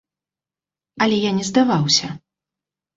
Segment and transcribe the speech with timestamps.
[1.07, 2.07] Але я не здаваўся.